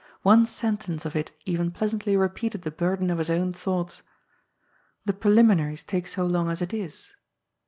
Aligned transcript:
One 0.23 0.47
sentence 0.47 1.05
of 1.05 1.15
it 1.15 1.31
even 1.45 1.69
pleasantly 1.69 2.17
repeated 2.17 2.63
the 2.63 2.71
burden 2.71 3.11
of 3.11 3.19
his 3.19 3.29
own 3.29 3.53
thoughts. 3.53 3.97
^^ 3.97 4.01
The 5.05 5.13
preliminaries 5.13 5.83
take 5.83 6.07
so 6.07 6.25
long 6.25 6.49
as 6.49 6.59
it 6.59 6.73
is." 6.73 7.13